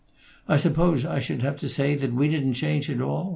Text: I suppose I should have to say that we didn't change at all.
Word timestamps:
I 0.47 0.57
suppose 0.57 1.05
I 1.05 1.19
should 1.19 1.43
have 1.43 1.57
to 1.57 1.69
say 1.69 1.93
that 1.93 2.11
we 2.11 2.27
didn't 2.27 2.55
change 2.55 2.89
at 2.89 3.01
all. 3.01 3.29